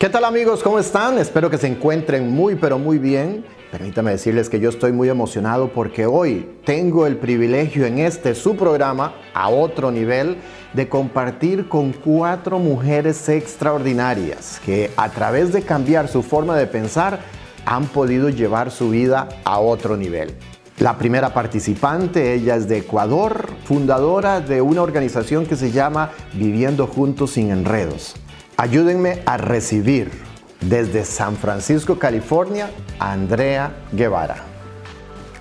[0.00, 0.62] ¿Qué tal amigos?
[0.62, 1.18] ¿Cómo están?
[1.18, 3.44] Espero que se encuentren muy pero muy bien.
[3.70, 8.56] Permítame decirles que yo estoy muy emocionado porque hoy tengo el privilegio en este su
[8.56, 10.38] programa a otro nivel
[10.72, 17.20] de compartir con cuatro mujeres extraordinarias que a través de cambiar su forma de pensar
[17.66, 20.34] han podido llevar su vida a otro nivel.
[20.78, 26.86] La primera participante, ella es de Ecuador, fundadora de una organización que se llama Viviendo
[26.86, 28.14] Juntos sin Enredos.
[28.60, 30.10] Ayúdenme a recibir
[30.60, 34.36] desde San Francisco, California, a Andrea Guevara.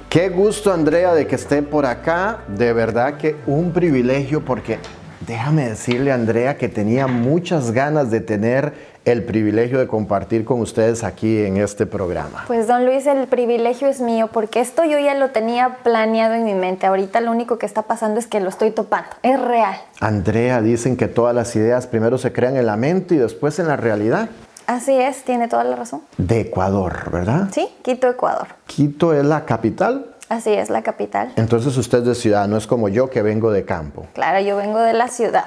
[0.10, 2.46] Qué gusto, Andrea, de que esté por acá.
[2.48, 4.80] De verdad que un privilegio porque
[5.28, 8.74] déjame decirle, Andrea, que tenía muchas ganas de tener
[9.06, 12.44] el privilegio de compartir con ustedes aquí en este programa.
[12.48, 16.44] Pues don Luis, el privilegio es mío porque esto yo ya lo tenía planeado en
[16.44, 16.86] mi mente.
[16.86, 19.10] Ahorita lo único que está pasando es que lo estoy topando.
[19.24, 19.76] Es real.
[20.00, 23.68] Andrea, dicen que todas las ideas primero se crean en la mente y después en
[23.68, 24.30] la realidad.
[24.68, 26.04] Así es, tiene toda la razón.
[26.18, 27.48] De Ecuador, ¿verdad?
[27.52, 28.50] Sí, Quito, Ecuador.
[28.68, 30.16] Quito es la capital.
[30.30, 31.34] Así es, la capital.
[31.38, 34.06] Entonces usted es de ciudad, no es como yo que vengo de campo.
[34.14, 35.46] Claro, yo vengo de la ciudad.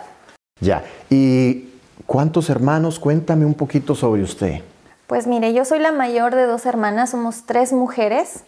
[0.59, 0.83] Ya.
[1.09, 1.72] ¿Y
[2.07, 2.99] cuántos hermanos?
[2.99, 4.61] Cuéntame un poquito sobre usted.
[5.07, 8.45] Pues mire, yo soy la mayor de dos hermanas, somos tres mujeres.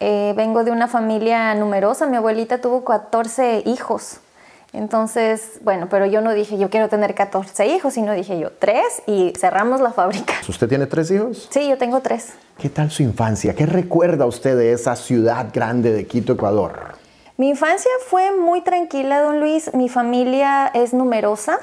[0.00, 4.20] Eh, vengo de una familia numerosa, mi abuelita tuvo 14 hijos.
[4.72, 9.02] Entonces, bueno, pero yo no dije yo quiero tener 14 hijos, sino dije yo tres
[9.06, 10.34] y cerramos la fábrica.
[10.48, 11.48] ¿Usted tiene tres hijos?
[11.50, 12.34] Sí, yo tengo tres.
[12.58, 13.54] ¿Qué tal su infancia?
[13.54, 16.94] ¿Qué recuerda usted de esa ciudad grande de Quito, Ecuador?
[17.36, 19.72] Mi infancia fue muy tranquila, don Luis.
[19.74, 21.58] Mi familia es numerosa.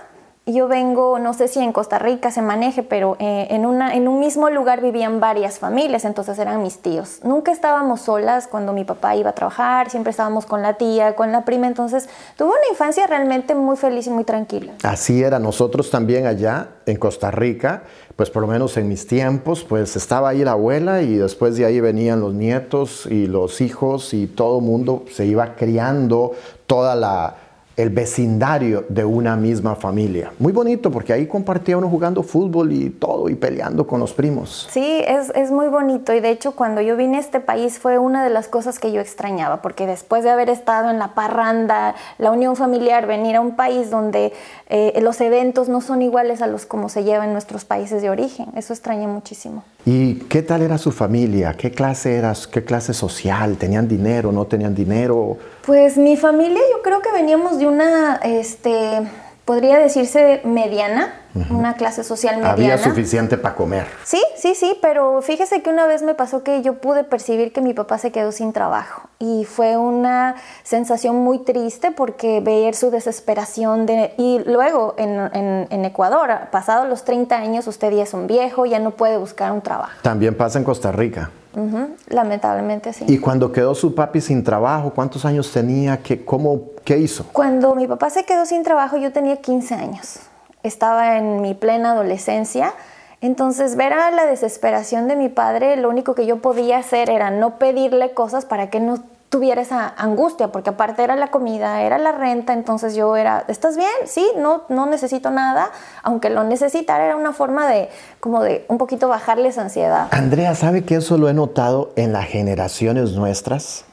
[0.48, 4.08] Yo vengo, no sé si en Costa Rica se maneje, pero eh, en, una, en
[4.08, 7.20] un mismo lugar vivían varias familias, entonces eran mis tíos.
[7.26, 11.34] Nunca estábamos solas cuando mi papá iba a trabajar, siempre estábamos con la tía, con
[11.34, 14.72] la prima, entonces tuve una infancia realmente muy feliz y muy tranquila.
[14.84, 17.84] Así era, nosotros también allá en Costa Rica,
[18.16, 21.66] pues por lo menos en mis tiempos, pues estaba ahí la abuela y después de
[21.66, 26.31] ahí venían los nietos y los hijos y todo mundo se iba criando
[26.68, 27.36] toda la
[27.77, 30.31] el vecindario de una misma familia.
[30.39, 34.67] Muy bonito porque ahí compartía uno jugando fútbol y todo y peleando con los primos.
[34.71, 37.99] Sí, es, es, muy bonito y de hecho cuando yo vine a este país fue
[37.99, 41.93] una de las cosas que yo extrañaba porque después de haber estado en la parranda,
[42.17, 44.33] la unión familiar, venir a un país donde
[44.69, 48.09] eh, los eventos no son iguales a los como se lleva en nuestros países de
[48.09, 49.63] origen, eso extrañé muchísimo.
[49.90, 51.53] ¿Y qué tal era su familia?
[51.53, 52.46] ¿Qué clase eras?
[52.46, 53.56] ¿Qué clase social?
[53.56, 54.34] ¿Tenían dinero?
[54.34, 55.38] ¿No tenían dinero?
[55.66, 59.08] Pues mi familia yo creo que veníamos de una, este,
[59.46, 61.16] podría decirse mediana,
[61.49, 62.53] una clase social mediana.
[62.53, 63.88] Había suficiente para comer.
[64.03, 67.61] Sí, sí, sí, pero fíjese que una vez me pasó que yo pude percibir que
[67.61, 72.91] mi papá se quedó sin trabajo y fue una sensación muy triste porque ver su
[72.91, 74.13] desesperación de...
[74.17, 78.65] Y luego en, en, en Ecuador, pasados los 30 años, usted ya es un viejo,
[78.65, 79.94] ya no puede buscar un trabajo.
[80.01, 81.31] También pasa en Costa Rica.
[81.55, 83.05] Uh Lamentablemente sí.
[83.07, 85.97] ¿Y cuando quedó su papi sin trabajo, cuántos años tenía?
[85.97, 87.25] ¿Qué, cómo, ¿Qué hizo?
[87.33, 90.19] Cuando mi papá se quedó sin trabajo, yo tenía 15 años
[90.67, 92.73] estaba en mi plena adolescencia.
[93.22, 97.31] Entonces, ver a la desesperación de mi padre, lo único que yo podía hacer era
[97.31, 101.97] no pedirle cosas para que no tuviera esa angustia, porque aparte era la comida, era
[101.97, 103.89] la renta, entonces yo era, ¿estás bien?
[104.06, 105.69] Sí, no, no necesito nada,
[106.03, 107.89] aunque lo necesitara era una forma de,
[108.19, 110.07] como de un poquito bajarles ansiedad.
[110.11, 113.87] Andrea, ¿sabe que eso lo he notado en las generaciones nuestras?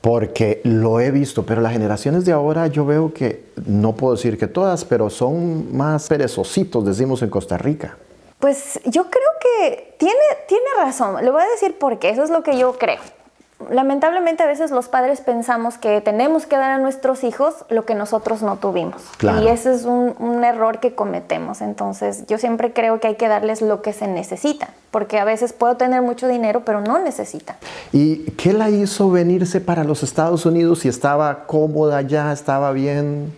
[0.00, 4.38] Porque lo he visto, pero las generaciones de ahora yo veo que, no puedo decir
[4.38, 7.96] que todas, pero son más perezositos, decimos en Costa Rica.
[8.38, 10.14] Pues yo creo que tiene,
[10.46, 13.00] tiene razón, le voy a decir por qué, eso es lo que yo creo
[13.70, 17.94] lamentablemente a veces los padres pensamos que tenemos que dar a nuestros hijos lo que
[17.94, 19.02] nosotros no tuvimos.
[19.40, 21.60] Y ese es un, error que cometemos.
[21.60, 25.52] Entonces yo siempre creo que hay que darles lo que se necesita, porque a veces
[25.52, 27.56] puedo tener mucho dinero, pero no necesita.
[27.92, 33.34] ¿Y qué la hizo venirse para los Estados Unidos si estaba cómoda ya, estaba bien?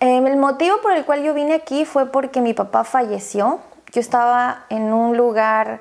[0.00, 3.60] Em, el motivo por el cual yo vine aquí fue porque mi papá falleció.
[3.92, 5.80] Yo estaba en un lugar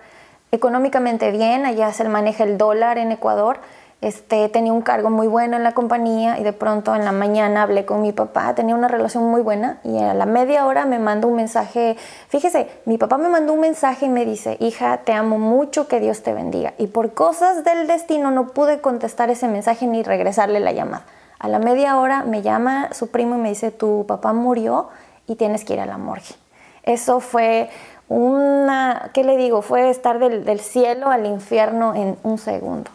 [0.54, 3.60] económicamente bien, allá se maneja el dólar en Ecuador.
[4.02, 7.64] Este, tenía un cargo muy bueno en la compañía y de pronto en la mañana
[7.64, 11.00] hablé con mi papá, tenía una relación muy buena y a la media hora me
[11.00, 11.96] mandó un mensaje,
[12.28, 16.00] fíjese, mi papá me mandó un mensaje y me dice, hija, te amo mucho, que
[16.00, 16.74] Dios te bendiga.
[16.78, 21.06] Y por cosas del destino no pude contestar ese mensaje ni regresarle la llamada.
[21.40, 24.90] A la media hora me llama su primo y me dice, tu papá murió
[25.28, 26.36] y tienes que ir a la morgue.
[26.84, 27.70] Eso fue
[28.10, 29.62] una, ¿qué le digo?
[29.62, 32.92] Fue estar del, cielo al infierno en un segundo.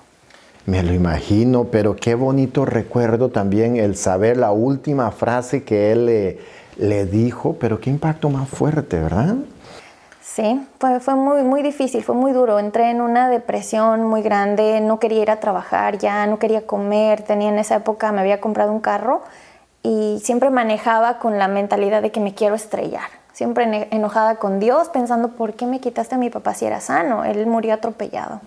[0.67, 6.07] Me lo imagino, pero qué bonito recuerdo también el saber la última frase que él
[6.07, 6.39] le,
[6.77, 9.37] le dijo, pero qué impacto más fuerte, ¿verdad?
[10.39, 12.59] Sí, fue, fue muy, muy difícil, fue muy duro.
[12.59, 17.23] Entré en una depresión muy grande, no quería ir a trabajar ya, no quería comer.
[17.23, 19.23] Tenía en esa época, me había comprado un carro
[19.83, 23.18] y siempre manejaba con la mentalidad de que me quiero estrellar.
[23.39, 27.25] Siempre enojada con Dios, pensando, ¿por qué me quitaste a mi papá si era sano?
[27.25, 28.41] Él murió atropellado.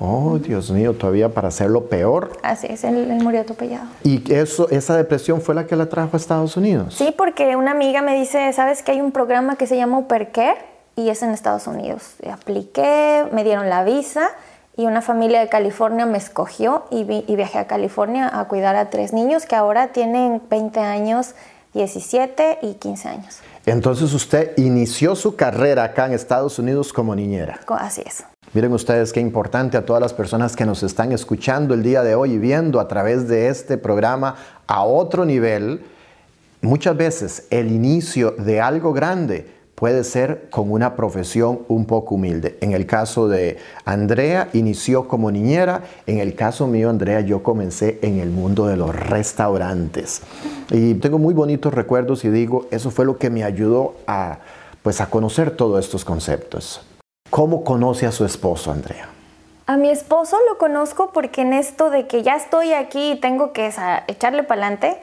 [0.00, 2.32] Oh, Dios mío, todavía para hacerlo peor.
[2.42, 3.84] Así es, él, murió atropellado.
[4.02, 6.94] ¿Y eso, esa depresión fue la que la trajo a Estados Unidos?
[6.94, 10.56] Sí, porque una amiga me dice, ¿sabes que hay un programa que se llama Care
[10.96, 12.16] y es en Estados Unidos?
[12.20, 14.30] Y apliqué, me dieron la visa
[14.76, 18.90] y una familia de California me escogió y, y viajé a California a cuidar a
[18.90, 21.36] tres niños que ahora tienen 20 años,
[21.74, 23.40] 17 y 15 años.
[23.66, 27.60] Entonces usted inició su carrera acá en Estados Unidos como niñera.
[27.66, 28.24] Así es.
[28.52, 32.14] Miren ustedes qué importante a todas las personas que nos están escuchando el día de
[32.14, 34.36] hoy y viendo a través de este programa
[34.68, 35.84] a otro nivel.
[36.62, 42.56] Muchas veces el inicio de algo grande puede ser con una profesión un poco humilde.
[42.62, 45.82] En el caso de Andrea, inició como niñera.
[46.06, 50.22] En el caso mío, Andrea, yo comencé en el mundo de los restaurantes.
[50.70, 54.38] Y tengo muy bonitos recuerdos y digo, eso fue lo que me ayudó a,
[54.82, 56.80] pues, a conocer todos estos conceptos.
[57.28, 59.10] ¿Cómo conoce a su esposo, Andrea?
[59.66, 63.52] A mi esposo lo conozco porque en esto de que ya estoy aquí y tengo
[63.52, 63.70] que
[64.08, 64.96] echarle para adelante,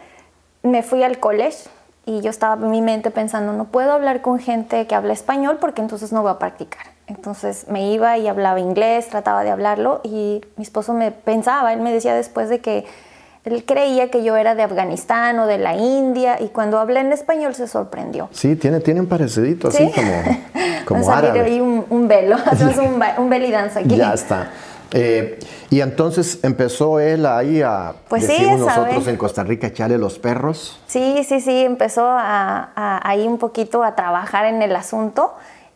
[0.63, 1.67] me fui al college
[2.05, 5.57] y yo estaba en mi mente pensando, no puedo hablar con gente que habla español
[5.61, 6.87] porque entonces no voy a practicar.
[7.07, 11.81] Entonces me iba y hablaba inglés, trataba de hablarlo y mi esposo me pensaba, él
[11.81, 12.85] me decía después de que
[13.45, 17.11] él creía que yo era de Afganistán o de la India y cuando hablé en
[17.11, 18.29] español se sorprendió.
[18.31, 20.11] Sí, tiene, tiene un parecidito así como,
[20.85, 21.41] como árabe.
[21.41, 23.97] ahí un, un velo, hacemos un, un belly dance aquí.
[23.97, 24.49] Ya está.
[24.93, 25.39] Eh,
[25.71, 30.79] y entonces empezó él ahí a, pues decimos nosotros en Costa Rica, echarle los perros.
[30.85, 35.33] Sí, sí, sí, empezó a, a, ahí un poquito a trabajar en el asunto.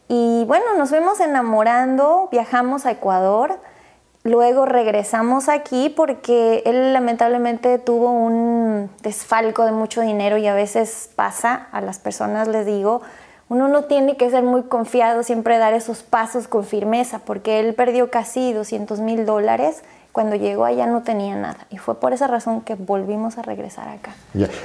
[0.08, 3.60] Y bueno, nos fuimos enamorando, viajamos a Ecuador.
[4.24, 11.10] Luego regresamos aquí porque él lamentablemente tuvo un desfalco de mucho dinero y a veces
[11.16, 13.02] pasa, a las personas les digo,
[13.50, 17.74] uno no tiene que ser muy confiado, siempre dar esos pasos con firmeza, porque él
[17.74, 19.84] perdió casi 200 mil dólares.
[20.12, 21.68] Cuando llegó allá no tenía nada.
[21.70, 24.16] Y fue por esa razón que volvimos a regresar acá.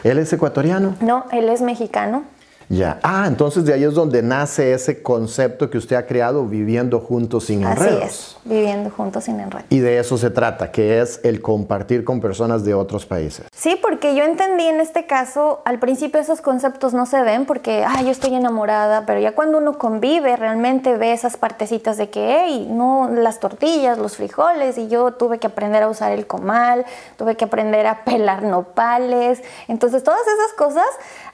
[0.02, 0.94] ¿Él es ecuatoriano?
[1.00, 2.25] No, él es mexicano.
[2.68, 2.98] Ya.
[3.02, 7.44] Ah, entonces de ahí es donde nace ese concepto que usted ha creado, viviendo juntos
[7.44, 8.02] sin enredos.
[8.02, 9.66] Así es, viviendo juntos sin enredos.
[9.68, 13.46] Y de eso se trata, que es el compartir con personas de otros países.
[13.54, 17.84] Sí, porque yo entendí en este caso, al principio esos conceptos no se ven porque,
[17.86, 22.38] ah, yo estoy enamorada, pero ya cuando uno convive, realmente ve esas partecitas de que,
[22.40, 26.84] hey, no, las tortillas, los frijoles, y yo tuve que aprender a usar el comal,
[27.16, 29.42] tuve que aprender a pelar nopales.
[29.68, 30.86] Entonces, todas esas cosas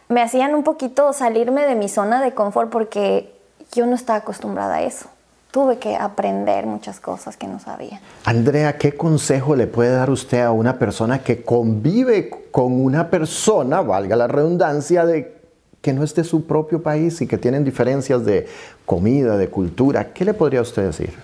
[0.09, 3.33] me hacían un poquito salirme de mi zona de confort porque
[3.73, 5.09] yo no estaba acostumbrada a eso.
[5.51, 8.01] Tuve que aprender muchas cosas que no sabía.
[8.25, 13.81] Andrea, ¿qué consejo le puede dar usted a una persona que convive con una persona,
[13.81, 15.37] valga la redundancia, de
[15.81, 18.47] que no es de su propio país y que tienen diferencias de
[18.85, 20.13] comida, de cultura?
[20.13, 21.15] ¿Qué le podría usted decir?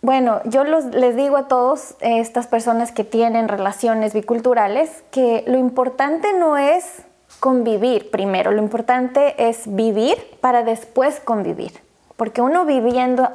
[0.00, 6.32] Bueno, yo les digo a todos estas personas que tienen relaciones biculturales que lo importante
[6.36, 7.02] no es
[7.42, 8.52] convivir primero.
[8.52, 11.72] Lo importante es vivir para después convivir.
[12.16, 13.28] Porque uno viviendo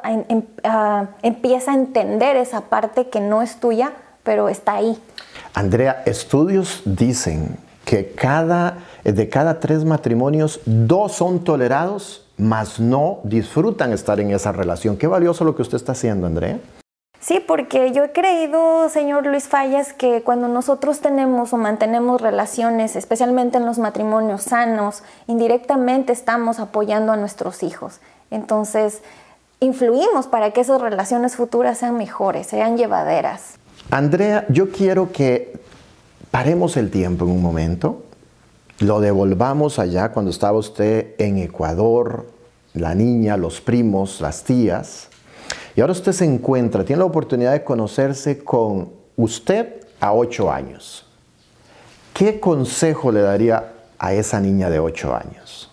[0.63, 3.91] ah, empieza a entender esa parte que no es tuya,
[4.23, 4.97] pero está ahí.
[5.53, 13.91] Andrea, estudios dicen que cada, de cada tres matrimonios, dos son tolerados, mas no disfrutan
[13.91, 14.95] estar en esa relación.
[14.95, 16.59] Qué valioso lo que usted está haciendo, Andrea.
[17.19, 22.95] Sí, porque yo he creído, señor Luis Fallas, que cuando nosotros tenemos o mantenemos relaciones,
[22.95, 27.99] especialmente en los matrimonios sanos, indirectamente estamos apoyando a nuestros hijos.
[28.29, 29.01] Entonces,
[29.59, 33.55] influimos para que esas relaciones futuras sean mejores, sean llevaderas.
[33.89, 35.59] Andrea, yo quiero que
[36.29, 38.03] paremos el tiempo en un momento,
[38.79, 42.27] lo devolvamos allá cuando estaba usted en Ecuador,
[42.73, 45.09] la niña, los primos, las tías
[45.77, 51.05] y ahora usted se encuentra, tiene la oportunidad de conocerse con usted a ocho años.
[52.15, 55.71] ¿Qué consejo le daría a esa niña de ocho años?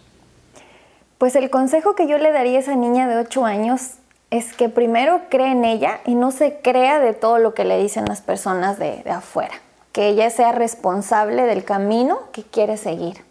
[1.16, 3.92] Pues el consejo que yo le daría a esa niña de ocho años
[4.28, 7.82] es que primero cree en ella y no se crea de todo lo que le
[7.82, 9.54] dicen las personas de, de afuera.
[9.92, 13.25] Que ella sea responsable del camino que quiere seguir.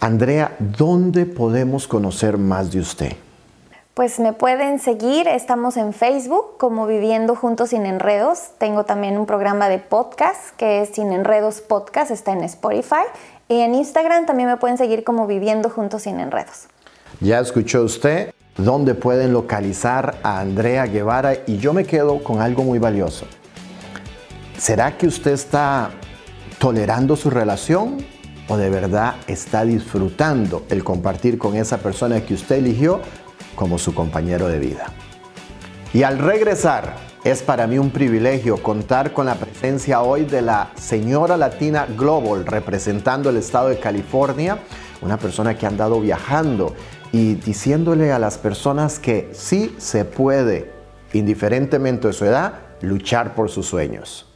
[0.00, 3.12] Andrea, ¿dónde podemos conocer más de usted?
[3.94, 8.52] Pues me pueden seguir, estamos en Facebook como Viviendo Juntos Sin Enredos.
[8.56, 13.04] Tengo también un programa de podcast que es Sin Enredos Podcast, está en Spotify.
[13.50, 16.68] Y en Instagram también me pueden seguir como Viviendo Juntos Sin Enredos.
[17.20, 22.62] Ya escuchó usted, dónde pueden localizar a Andrea Guevara y yo me quedo con algo
[22.62, 23.26] muy valioso.
[24.56, 25.90] ¿Será que usted está
[26.58, 27.98] tolerando su relación
[28.48, 33.00] o de verdad está disfrutando el compartir con esa persona que usted eligió
[33.54, 34.86] como su compañero de vida?
[35.94, 40.72] Y al regresar, es para mí un privilegio contar con la presencia hoy de la
[40.74, 44.58] señora latina Global representando el estado de California,
[45.02, 46.74] una persona que ha andado viajando
[47.12, 50.72] y diciéndole a las personas que sí se puede,
[51.12, 54.26] indiferentemente de su edad, luchar por sus sueños.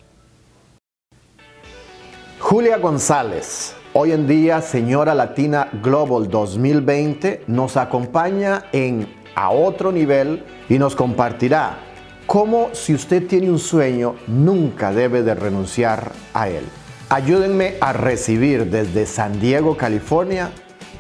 [2.39, 10.45] Julia González, hoy en día señora Latina Global 2020, nos acompaña en A Otro Nivel
[10.69, 11.79] y nos compartirá
[12.27, 16.65] cómo si usted tiene un sueño, nunca debe de renunciar a él.
[17.09, 20.51] Ayúdenme a recibir desde San Diego, California,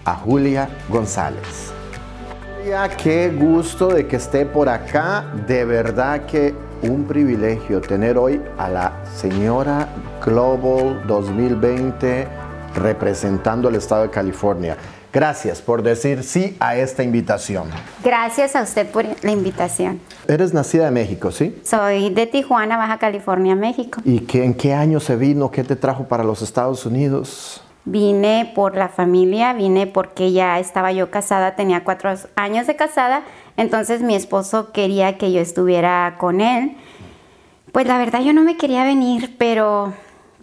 [0.06, 1.74] a Julia González.
[2.56, 5.34] Julia, qué gusto de que esté por acá.
[5.46, 9.86] De verdad que un privilegio tener hoy a la señora
[10.24, 12.45] Global 2020
[12.76, 14.76] representando el estado de California.
[15.12, 17.70] Gracias por decir sí a esta invitación.
[18.04, 19.98] Gracias a usted por la invitación.
[20.28, 21.58] Eres nacida en México, ¿sí?
[21.64, 24.00] Soy de Tijuana, Baja California, México.
[24.04, 25.50] ¿Y qué, en qué año se vino?
[25.50, 27.62] ¿Qué te trajo para los Estados Unidos?
[27.86, 33.22] Vine por la familia, vine porque ya estaba yo casada, tenía cuatro años de casada,
[33.56, 36.76] entonces mi esposo quería que yo estuviera con él.
[37.72, 39.94] Pues la verdad yo no me quería venir, pero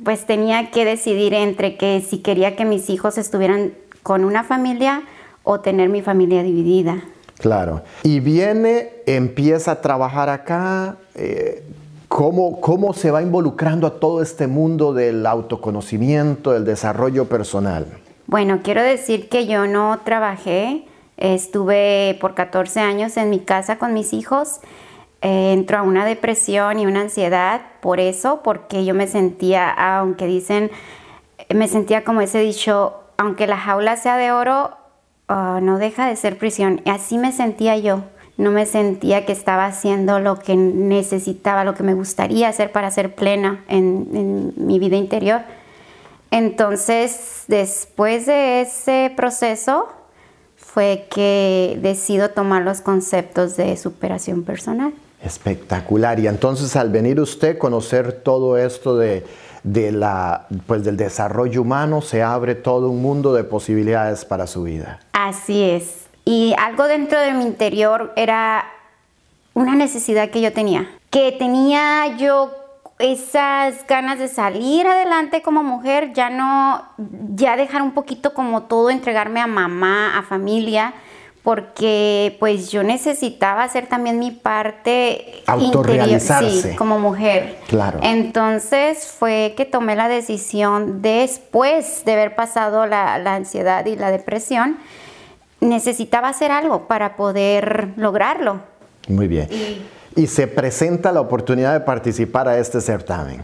[0.04, 5.04] pues tenía que decidir entre que si quería que mis hijos estuvieran con una familia
[5.44, 7.04] o tener mi familia dividida.
[7.40, 7.84] Claro.
[8.04, 10.98] Y viene, empieza a trabajar acá.
[11.16, 11.64] Eh,
[12.08, 17.88] ¿cómo, ¿Cómo se va involucrando a todo este mundo del autoconocimiento, del desarrollo personal?
[18.28, 20.86] Bueno, quiero decir que yo no trabajé.
[21.18, 24.60] Estuve por 14 años en mi casa con mis hijos.
[25.24, 30.26] Eh, entró a una depresión y una ansiedad por eso, porque yo me sentía, aunque
[30.26, 30.70] dicen,
[31.50, 34.72] me sentía como ese dicho, aunque la jaula sea de oro,
[35.30, 36.82] ah, no deja de ser prisión.
[36.86, 38.04] Así me sentía yo.
[38.36, 42.92] No me sentía que estaba haciendo lo que necesitaba, lo que me gustaría hacer para
[42.92, 45.42] ser plena en, en mi vida interior.
[46.32, 49.88] Entonces, después de ese proceso,
[50.58, 54.94] fue que decido tomar los conceptos de superación personal.
[55.24, 56.20] Espectacular.
[56.20, 59.26] Y entonces al venir usted conocer todo esto de,
[59.64, 64.64] de la, pues del desarrollo humano, se abre todo un mundo de posibilidades para su
[64.64, 65.00] vida.
[65.14, 66.08] Así es.
[66.26, 68.66] Y algo dentro de mi interior era
[69.54, 72.52] una necesidad que yo tenía, que tenía yo
[73.00, 76.84] esas ganas de salir adelante como mujer, ya no,
[77.36, 80.94] ya dejar un poquito como todo, entregarme a mamá, a familia,
[81.44, 87.58] porque pues yo necesitaba hacer también mi parte autorrealizarse sí, como mujer.
[87.68, 88.00] Claro.
[88.02, 94.10] Entonces fue que tomé la decisión después de haber pasado la, la ansiedad y la
[94.10, 94.78] depresión,
[95.60, 98.62] necesitaba hacer algo para poder lograrlo.
[99.10, 99.50] Muy bien.
[99.52, 99.82] Y,
[100.16, 103.44] y se presenta la oportunidad de participar a este certamen.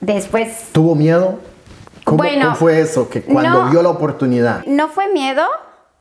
[0.00, 0.68] Después.
[0.72, 1.38] ¿Tuvo miedo?
[2.04, 3.08] ¿Cómo, Bueno, cómo fue eso?
[3.08, 3.70] Que cuando no.
[3.70, 4.64] vio la oportunidad.
[4.66, 5.42] No fue miedo.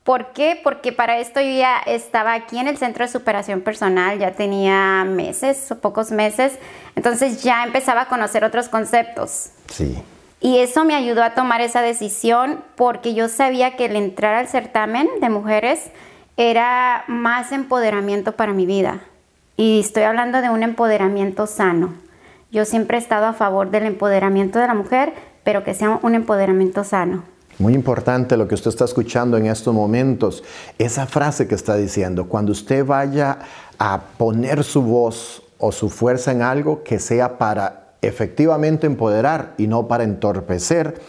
[0.06, 0.60] ¿Por qué?
[0.64, 5.04] Porque para esto yo ya estaba aquí en el centro de superación personal, ya tenía
[5.04, 6.60] meses o pocos meses,
[6.96, 9.50] entonces ya empezaba a conocer otros conceptos.
[9.68, 9.98] Sí.
[10.42, 14.48] Y eso me ayudó a tomar esa decisión porque yo sabía que el entrar al
[14.48, 15.90] certamen de mujeres
[16.38, 19.00] era más empoderamiento para mi vida.
[19.58, 21.96] Y estoy hablando de un empoderamiento sano.
[22.52, 26.14] Yo siempre he estado a favor del empoderamiento de la mujer, pero que sea un
[26.14, 27.24] empoderamiento sano.
[27.58, 30.44] Muy importante lo que usted está escuchando en estos momentos.
[30.78, 33.40] Esa frase que está diciendo, cuando usted vaya
[33.80, 39.68] a poner su voz o su fuerza en algo que sea para efectivamente empoderar y
[39.68, 41.02] no para entorpecer,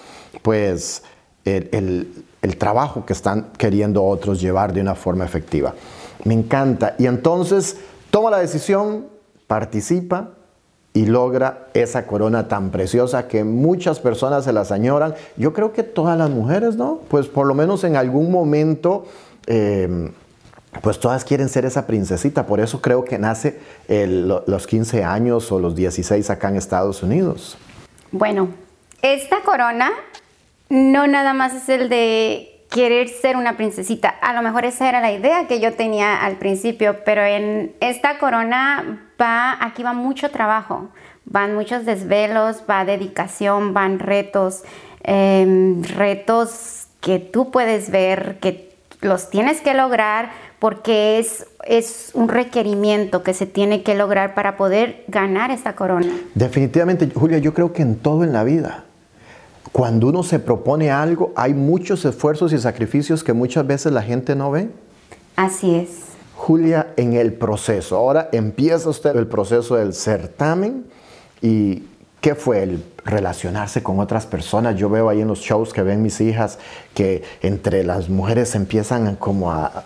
[0.42, 1.02] pues
[1.44, 5.74] el, el, trabajo que están queriendo otros llevar de una forma efectiva.
[6.24, 6.94] Me encanta.
[6.98, 7.76] Y entonces
[8.10, 9.06] toma la decisión,
[9.48, 10.30] participa
[10.96, 15.14] y logra esa corona tan preciosa que muchas personas se las añoran.
[15.36, 17.00] Yo creo que todas las mujeres, ¿no?
[17.08, 19.04] Pues por lo menos en algún momento,
[19.46, 20.10] eh,
[20.80, 22.46] pues todas quieren ser esa princesita.
[22.46, 27.58] Por eso creo que nace los 15 años o los 16 acá en Estados Unidos.
[28.10, 28.48] Bueno,
[29.02, 29.90] esta corona
[30.70, 34.08] no nada más es el de querer ser una princesita.
[34.08, 38.18] A lo mejor esa era la idea que yo tenía al principio, pero en esta
[38.18, 40.88] corona va, aquí va mucho trabajo,
[41.24, 44.62] van muchos desvelos, va dedicación, van retos,
[45.04, 52.28] eh, retos que tú puedes ver, que los tienes que lograr porque es, es un
[52.28, 56.12] requerimiento que se tiene que lograr para poder ganar esta corona.
[56.34, 58.84] Definitivamente, Julia, yo creo que en todo en la vida,
[59.72, 64.34] cuando uno se propone algo, hay muchos esfuerzos y sacrificios que muchas veces la gente
[64.34, 64.70] no ve.
[65.36, 66.15] Así es.
[66.36, 70.86] Julia, en el proceso, ahora empieza usted el proceso del certamen
[71.40, 71.84] y
[72.20, 74.76] ¿qué fue el relacionarse con otras personas?
[74.76, 76.58] Yo veo ahí en los shows que ven mis hijas
[76.94, 79.84] que entre las mujeres empiezan como a,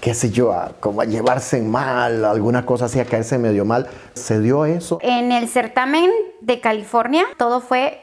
[0.00, 3.88] qué sé yo, a, como a llevarse mal, alguna cosa así, a caerse medio mal.
[4.14, 4.98] ¿Se dio eso?
[5.02, 8.00] En el certamen de California todo fue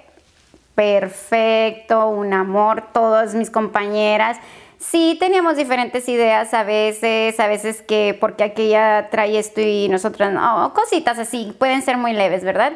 [0.73, 4.37] perfecto, un amor, todas mis compañeras.
[4.81, 10.31] Sí, teníamos diferentes ideas a veces, a veces que porque aquella trae esto y nosotros
[10.31, 12.73] no, cositas así, pueden ser muy leves, ¿verdad?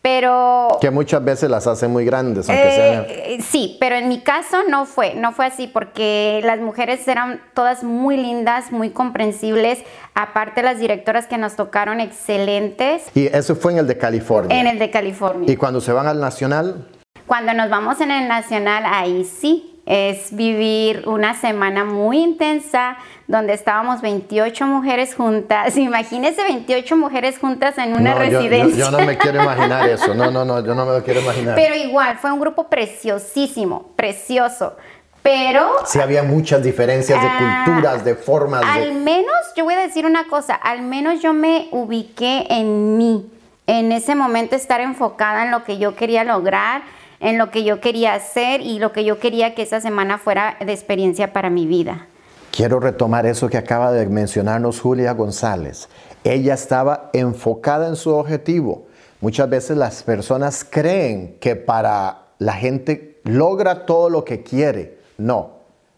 [0.00, 0.78] Pero...
[0.80, 4.62] Que muchas veces las hacen muy grandes, aunque eh, eh, Sí, pero en mi caso
[4.68, 9.80] no fue, no fue así, porque las mujeres eran todas muy lindas, muy comprensibles,
[10.14, 13.02] aparte las directoras que nos tocaron excelentes.
[13.14, 14.58] ¿Y eso fue en el de California?
[14.58, 15.52] En el de California.
[15.52, 16.86] ¿Y cuando se van al Nacional?
[17.26, 23.54] Cuando nos vamos en el Nacional, ahí sí, es vivir una semana muy intensa donde
[23.54, 25.76] estábamos 28 mujeres juntas.
[25.76, 28.84] Imagínese 28 mujeres juntas en una residencia.
[28.84, 31.56] Yo, no me quiero imaginar eso, no, no, no, yo no me lo quiero imaginar.
[31.56, 34.76] Pero igual, fue un grupo preciosísimo, precioso.
[35.24, 35.68] Pero...
[35.84, 38.62] Sí, había muchas diferencias de ah, culturas, de formas.
[38.64, 43.28] Al menos, yo voy a decir una cosa, al menos yo me ubiqué en mí,
[43.66, 46.82] en ese momento estar enfocada en lo que yo quería lograr
[47.20, 50.56] en lo que yo quería hacer y lo que yo quería que esa semana fuera
[50.64, 52.06] de experiencia para mi vida.
[52.50, 55.88] Quiero retomar eso que acaba de mencionarnos Julia González.
[56.24, 58.86] Ella estaba enfocada en su objetivo.
[59.20, 64.98] Muchas veces las personas creen que para la gente logra todo lo que quiere.
[65.18, 65.52] No,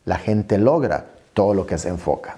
[0.04, 2.36] la gente logra todo lo que se enfoca.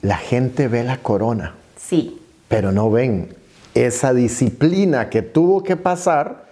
[0.00, 1.54] La gente ve la corona.
[1.76, 2.20] Sí.
[2.48, 3.34] Pero no ven
[3.74, 6.43] esa disciplina que tuvo que pasar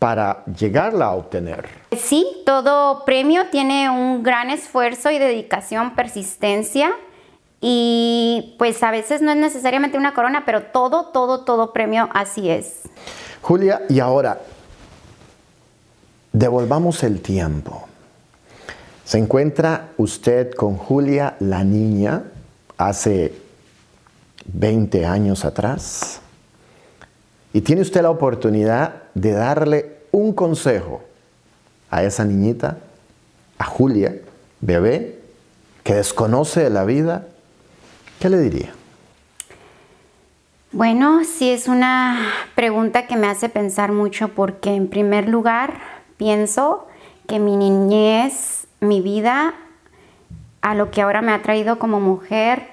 [0.00, 1.68] para llegarla a obtener.
[1.96, 6.90] Sí, todo premio tiene un gran esfuerzo y dedicación, persistencia.
[7.60, 12.48] Y pues a veces no es necesariamente una corona, pero todo, todo, todo premio así
[12.48, 12.80] es.
[13.42, 14.40] Julia, y ahora,
[16.32, 17.86] devolvamos el tiempo.
[19.04, 22.24] Se encuentra usted con Julia, la niña,
[22.78, 23.34] hace
[24.46, 26.22] 20 años atrás.
[27.52, 31.02] Y tiene usted la oportunidad de darle un consejo
[31.90, 32.78] a esa niñita,
[33.58, 34.14] a Julia,
[34.60, 35.18] bebé,
[35.82, 37.26] que desconoce de la vida,
[38.18, 38.72] ¿qué le diría?
[40.72, 45.80] Bueno, sí es una pregunta que me hace pensar mucho porque en primer lugar
[46.16, 46.86] pienso
[47.26, 49.54] que mi niñez, mi vida,
[50.62, 52.68] a lo que ahora me ha traído como mujer,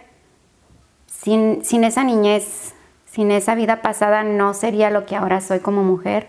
[1.08, 2.74] sin, sin esa niñez
[3.18, 6.28] sin esa vida pasada no sería lo que ahora soy como mujer.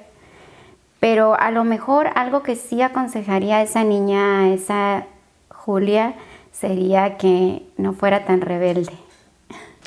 [1.00, 5.04] Pero a lo mejor algo que sí aconsejaría a esa niña, a esa
[5.50, 6.14] Julia,
[6.50, 8.94] sería que no fuera tan rebelde.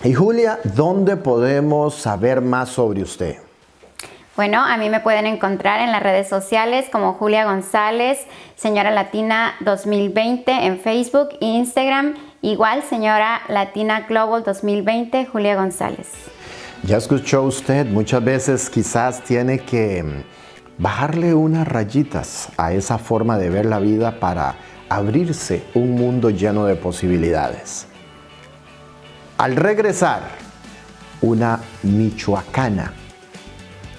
[0.03, 3.37] Y Julia, ¿dónde podemos saber más sobre usted?
[4.35, 8.19] Bueno, a mí me pueden encontrar en las redes sociales como Julia González,
[8.55, 16.40] Señora Latina 2020 en Facebook e Instagram, igual Señora Latina Global 2020, Julia González.
[16.83, 23.37] Ya escuchó usted, muchas veces quizás tiene que mm, bajarle unas rayitas a esa forma
[23.37, 24.55] de ver la vida para
[24.89, 27.85] abrirse un mundo lleno de posibilidades.
[29.37, 30.23] Al regresar,
[31.21, 32.93] una michoacana,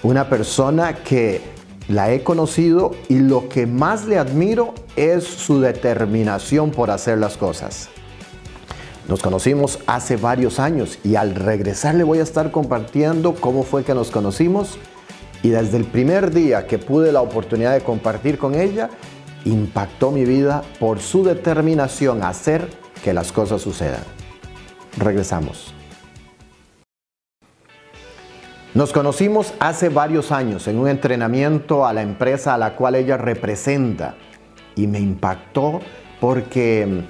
[0.02, 1.40] una persona que
[1.86, 7.36] la he conocido y lo que más le admiro es su determinación por hacer las
[7.36, 7.90] cosas.
[9.08, 13.84] Nos conocimos hace varios años y al regresar le voy a estar compartiendo cómo fue
[13.84, 14.78] que nos conocimos
[15.42, 18.90] y desde el primer día que pude la oportunidad de compartir con ella,
[19.44, 22.68] impactó mi vida por su determinación a hacer
[23.02, 24.04] que las cosas sucedan.
[24.96, 25.74] Regresamos.
[28.74, 33.16] Nos conocimos hace varios años en un entrenamiento a la empresa a la cual ella
[33.16, 34.14] representa
[34.76, 35.80] y me impactó
[36.20, 37.04] porque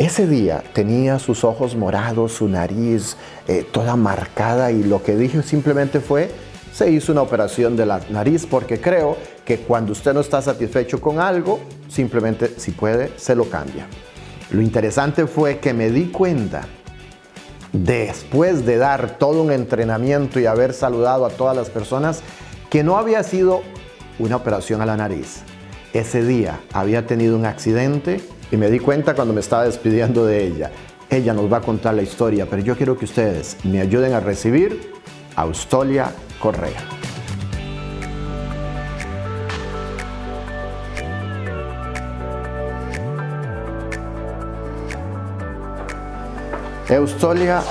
[0.00, 5.42] ese día tenía sus ojos morados, su nariz eh, toda marcada y lo que dije
[5.42, 6.30] simplemente fue,
[6.72, 11.02] se hizo una operación de la nariz porque creo que cuando usted no está satisfecho
[11.02, 11.60] con algo,
[11.90, 13.88] simplemente si puede, se lo cambia.
[14.50, 16.62] Lo interesante fue que me di cuenta,
[17.74, 22.22] después de dar todo un entrenamiento y haber saludado a todas las personas,
[22.70, 23.60] que no había sido
[24.18, 25.42] una operación a la nariz.
[25.92, 30.44] Ese día había tenido un accidente y me di cuenta cuando me estaba despidiendo de
[30.44, 30.70] ella
[31.08, 34.20] Ella nos va a contar la historia, pero yo quiero que ustedes me ayuden a
[34.20, 34.92] recibir
[35.34, 37.00] a Austolia Correa.
[46.88, 47.62] Eustolia,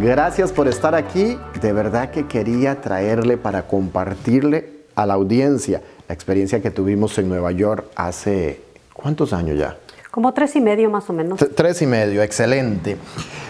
[0.00, 1.36] gracias por estar aquí.
[1.60, 7.28] De verdad que quería traerle para compartirle a la audiencia la experiencia que tuvimos en
[7.28, 8.60] Nueva York hace,
[8.92, 9.76] ¿cuántos años ya?
[10.12, 11.40] Como tres y medio más o menos.
[11.56, 12.98] tres y medio, excelente.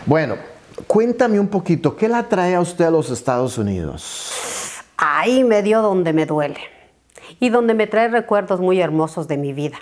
[0.06, 0.36] Bueno,
[0.86, 4.80] cuéntame un poquito, ¿qué la trae a usted a los Estados Unidos?
[4.96, 6.60] Ahí me dio donde me duele
[7.40, 9.78] y donde me trae recuerdos muy hermosos de mi vida.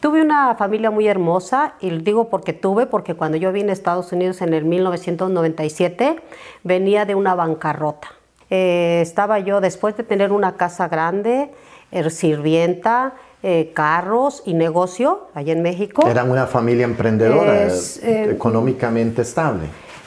[0.00, 4.10] Tuve una familia muy hermosa y digo porque tuve, porque cuando yo vine a Estados
[4.10, 6.20] Unidos en el 1997
[6.64, 8.08] venía de una bancarrota.
[8.50, 11.52] Eh, estaba yo después de tener una casa grande,
[11.92, 13.14] er, sirvienta,
[13.46, 16.08] eh, carros y negocio allá en México.
[16.08, 19.66] Eran una familia emprendedora, eh, económicamente estable.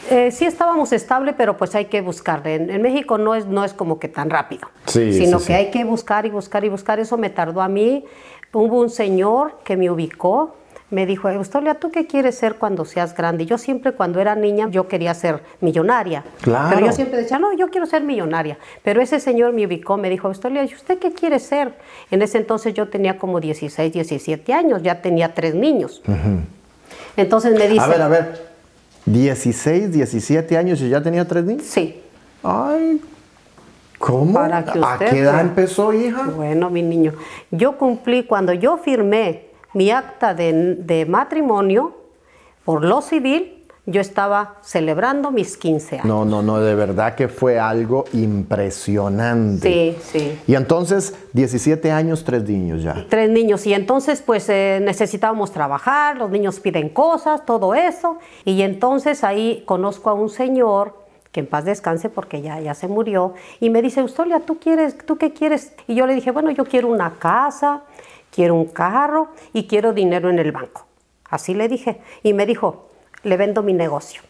[0.10, 2.48] Eh, sí estábamos estable, pero pues hay que buscar.
[2.48, 6.26] En, México no es, no es como que tan rápido, sino que hay que buscar
[6.26, 7.00] y buscar y buscar.
[7.00, 8.06] Eso me tardó a mí.
[8.54, 10.56] Hubo un señor que me ubicó,
[10.90, 13.46] me dijo, Eustolia, ¿tú qué quieres ser cuando seas grande?
[13.46, 16.24] Yo siempre cuando era niña yo quería ser millonaria.
[16.42, 16.70] Claro.
[16.74, 18.58] Pero yo siempre decía, no, yo quiero ser millonaria.
[18.84, 21.74] Pero ese señor me ubicó, me dijo, Eustolia, ¿y usted qué quiere ser?
[22.10, 26.02] En ese entonces yo tenía como 16, 17 años, ya tenía tres niños.
[27.18, 27.84] Entonces me dice...
[27.84, 28.48] A ver, a ver,
[29.06, 31.64] 16, 17 años y ya tenía tres niños.
[31.66, 32.02] Sí.
[32.44, 33.02] Ay,
[33.98, 34.40] ¿cómo?
[34.40, 36.24] ¿A qué edad empezó, hija?
[36.34, 37.14] Bueno, mi niño,
[37.52, 41.96] yo cumplí, cuando yo firmé mi acta de, de matrimonio
[42.66, 46.06] por lo civil, yo estaba celebrando mis 15 años.
[46.06, 49.96] No, no, no, de verdad que fue algo impresionante.
[50.02, 50.40] Sí, sí.
[50.46, 53.06] Y entonces, 17 años, tres niños ya.
[53.08, 53.66] Tres niños.
[53.66, 58.18] Y entonces, pues eh, necesitábamos trabajar, los niños piden cosas, todo eso.
[58.44, 62.88] Y entonces ahí conozco a un señor que en paz descanse porque ya, ya se
[62.88, 65.74] murió, y me dice, Eustolia, ¿tú, quieres, ¿tú qué quieres?
[65.88, 67.84] Y yo le dije, bueno, yo quiero una casa,
[68.38, 70.86] quiero un carro y quiero dinero en el banco.
[71.28, 72.02] Así le dije.
[72.22, 72.88] Y me dijo,
[73.24, 74.22] le vendo mi negocio.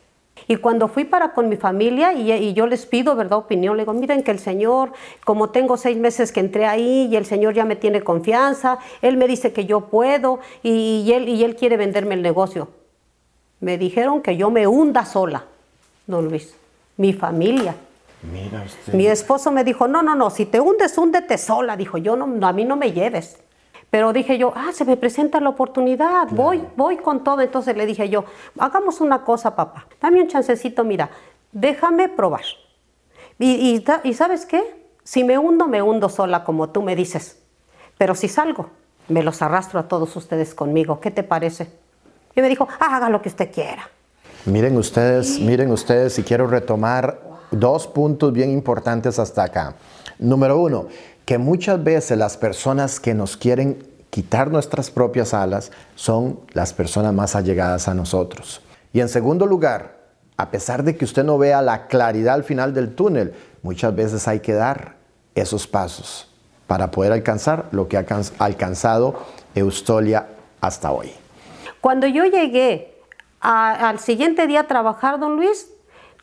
[0.47, 3.39] Y cuando fui para con mi familia y, yo les pido, ¿verdad?
[3.39, 4.93] Opinión, le digo, miren que el Señor,
[5.25, 9.17] como tengo seis meses que entré ahí y el Señor ya me tiene confianza, Él
[9.17, 12.69] me dice que yo puedo y, él, y Él quiere venderme el negocio.
[13.59, 15.43] Me dijeron que yo me hunda sola,
[16.05, 16.55] don Luis,
[16.95, 17.75] mi familia.
[18.31, 18.93] Mira usted.
[18.93, 21.75] Mi esposo me dijo, no, no, no, si te hundes, húndete sola.
[21.75, 23.37] Dijo, yo no, a mí no me lleves.
[23.89, 27.41] Pero dije yo, ah, se me presenta la oportunidad, voy, voy con todo.
[27.41, 28.25] Entonces le dije yo,
[28.59, 31.09] hagamos una cosa, papá, dame un chancecito, mira,
[31.51, 32.43] déjame probar.
[33.39, 34.87] Y, y, sabes qué?
[35.03, 37.39] Si me hundo, me hundo sola, como tú me dices.
[37.97, 38.69] Pero si salgo,
[39.07, 40.99] me los arrastro a todos ustedes conmigo.
[40.99, 41.71] ¿Qué te parece?
[42.35, 43.89] Y me dijo, haga lo que usted quiera.
[44.45, 47.19] Miren ustedes, miren ustedes, y quiero retomar
[47.51, 49.75] dos puntos bien importantes hasta acá.
[50.19, 50.87] Número uno,
[51.27, 57.13] que muchas veces las personas que nos quieren quitar nuestras propias alas son las personas
[57.13, 58.61] más allegadas a nosotros.
[58.93, 59.97] Y en segundo lugar,
[60.37, 64.25] a pesar de que usted no vea la claridad al final del túnel, muchas veces
[64.29, 64.95] hay que dar
[65.35, 66.33] esos pasos
[66.65, 68.05] para poder alcanzar lo que ha
[68.39, 70.27] alcanzado Eustolia
[70.61, 71.11] hasta hoy.
[71.81, 72.95] Cuando yo llegué
[73.41, 75.67] al siguiente día a trabajar, don Luis,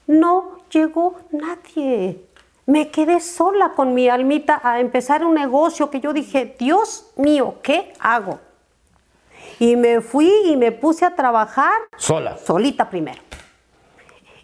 [0.06, 2.24] no llegó nadie.
[2.66, 7.56] Me quedé sola con mi almita a empezar un negocio que yo dije, Dios mío,
[7.62, 8.40] ¿qué hago?
[9.58, 11.72] Y me fui y me puse a trabajar.
[11.96, 12.38] Sola.
[12.38, 13.20] Solita primero.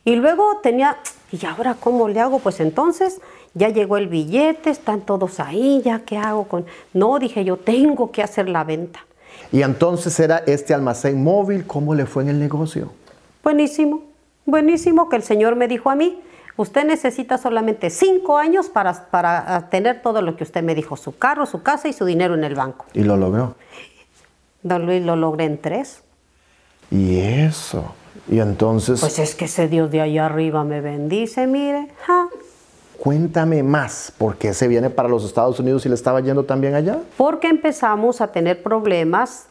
[0.04, 0.98] Y luego tenía,
[1.32, 2.38] ¿y ahora cómo le hago?
[2.40, 3.20] Pues entonces
[3.54, 6.66] ya llegó el billete, están todos ahí, ya qué hago con...
[6.92, 9.00] No, dije yo, tengo que hacer la venta.
[9.50, 12.92] Y entonces era este almacén móvil, ¿cómo le fue en el negocio?
[13.42, 14.02] Buenísimo,
[14.44, 16.20] buenísimo que el Señor me dijo a mí,
[16.60, 21.16] Usted necesita solamente cinco años para, para tener todo lo que usted me dijo, su
[21.16, 22.84] carro, su casa y su dinero en el banco.
[22.92, 23.54] ¿Y lo logró?
[24.62, 26.02] Don Luis, lo logré en tres.
[26.90, 27.94] ¿Y eso?
[28.28, 29.00] Y entonces...
[29.00, 31.88] Pues es que ese Dios de allá arriba me bendice, mire.
[32.98, 36.74] Cuéntame más, ¿por qué se viene para los Estados Unidos y le estaba yendo también
[36.74, 36.98] allá?
[37.16, 39.46] Porque empezamos a tener problemas,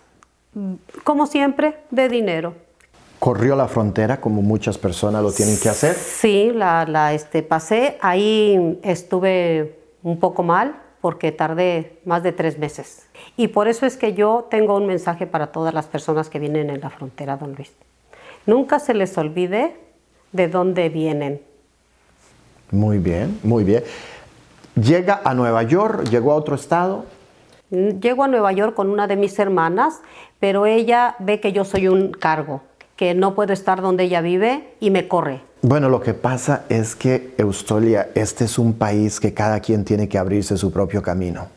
[1.03, 2.68] como siempre, de dinero
[3.19, 5.93] corrió la frontera como muchas personas lo tienen que hacer?
[5.95, 7.97] Sí, la, la, este, pasé.
[8.01, 13.03] Ahí estuve un poco mal porque tardé más de tres meses.
[13.37, 16.69] Y por eso es que yo tengo un mensaje para todas las personas que vienen
[16.69, 17.71] en la frontera, don Luis.
[18.45, 19.75] Nunca se les olvide
[20.31, 21.41] de dónde vienen.
[22.71, 23.83] Muy bien, muy bien.
[24.75, 27.05] Llega a Nueva York, llegó a otro estado.
[27.69, 30.01] Llego a Nueva York con una de mis hermanas,
[30.39, 32.61] pero ella ve que yo soy un cargo
[32.99, 35.39] que no puedo estar donde ella vive y me corre.
[35.61, 40.09] Bueno, lo que pasa es que, Eustolia, este es un país que cada quien tiene
[40.09, 41.47] que abrirse su propio camino.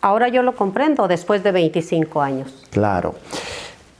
[0.00, 2.66] Ahora yo lo comprendo después de 25 años.
[2.70, 3.16] Claro.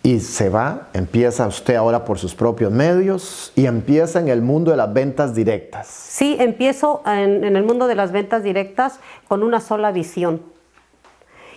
[0.03, 4.71] Y se va, empieza usted ahora por sus propios medios y empieza en el mundo
[4.71, 5.89] de las ventas directas.
[5.89, 8.99] Sí, empiezo en, en el mundo de las ventas directas
[9.29, 10.41] con una sola visión.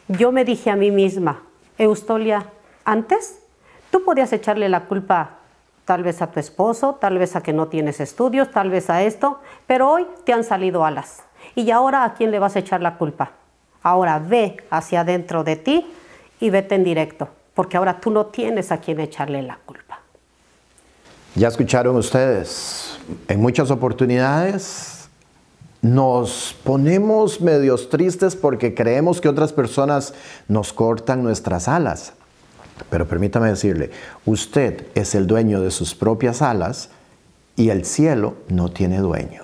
[0.10, 1.44] Yo me dije a mí misma,
[1.78, 2.48] Eustolia,
[2.84, 3.41] antes
[3.92, 5.38] tú podías echarle la culpa
[5.86, 9.04] tal vez a tu esposo, tal vez a que no tienes estudios, tal vez a
[9.04, 11.24] esto, pero hoy te han salido alas.
[11.54, 13.32] ¿Y ahora a quién le vas a echar la culpa?
[13.84, 15.86] Ahora ve hacia adentro de ti
[16.40, 20.00] y vete en directo, porque ahora tú no tienes a quién echarle la culpa.
[21.36, 25.10] Ya escucharon ustedes, en muchas oportunidades
[25.82, 30.14] nos ponemos medios tristes porque creemos que otras personas
[30.48, 32.14] nos cortan nuestras alas.
[32.90, 33.92] Pero permítame decirle,
[34.26, 36.90] usted es el dueño de sus propias alas
[37.56, 39.44] y el cielo no tiene dueño.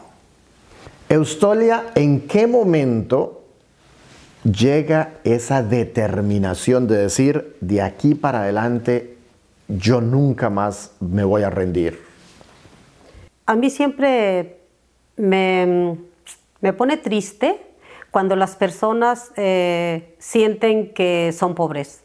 [1.09, 3.43] Eustolia, ¿en qué momento
[4.43, 9.17] llega esa determinación de decir, de aquí para adelante,
[9.67, 12.01] yo nunca más me voy a rendir?
[13.45, 14.59] A mí siempre
[15.15, 15.97] me,
[16.59, 17.61] me pone triste
[18.11, 22.03] cuando las personas eh, sienten que son pobres.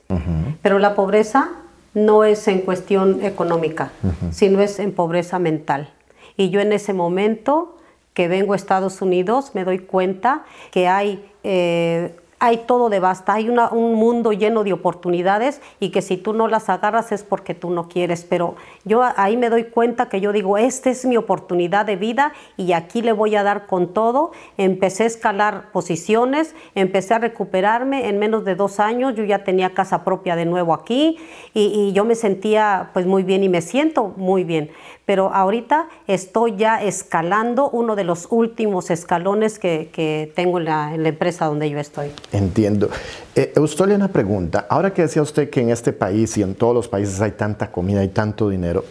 [0.63, 1.51] Pero la pobreza
[1.95, 3.93] no es en cuestión económica,
[4.31, 5.93] sino es en pobreza mental.
[6.37, 7.77] Y yo en ese momento
[8.15, 13.35] que vengo a Estados Unidos me doy cuenta que hay eh, hay todo de basta,
[13.35, 17.55] hay un mundo lleno de oportunidades y que si tú no las agarras es porque
[17.55, 21.17] tú no quieres, pero yo ahí me doy cuenta que yo digo, esta es mi
[21.17, 24.33] oportunidad de vida y aquí le voy a dar con todo.
[24.57, 29.73] Empecé a escalar posiciones, empecé a recuperarme, en menos de dos años yo ya tenía
[29.73, 31.19] casa propia de nuevo aquí
[31.55, 34.69] y, y yo me sentía pues muy bien y me siento muy bien
[35.13, 41.45] pero ahorita estoy ya escalando uno de los últimos escalones que, tengo en la, empresa
[41.45, 42.11] donde yo estoy.
[42.33, 42.89] Entiendo.
[43.37, 44.65] Eh, Eustolia, una pregunta.
[44.71, 47.71] Ahora que decía usted que en este país y en todos los países hay tanta
[47.71, 48.87] comida y tanto dinero,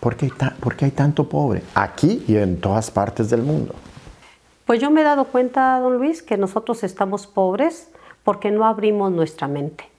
[0.00, 1.62] ¿por qué hay, ¿por qué hay tanto pobre?
[1.76, 3.72] Aquí y en todas partes del mundo.
[4.66, 7.90] Pues yo me he dado cuenta, don Luis, que nosotros estamos pobres
[8.24, 9.89] porque no abrimos nuestra mente.